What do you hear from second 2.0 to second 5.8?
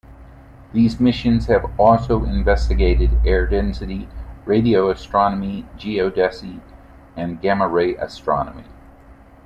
investigated air density, radio astronomy,